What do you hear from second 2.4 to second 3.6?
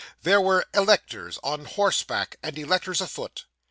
and electors afoot.